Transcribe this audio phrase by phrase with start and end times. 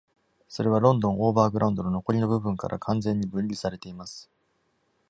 [0.47, 4.31] それはロンドン・オーバーグラウンドの残りの部分から完全に分離されています。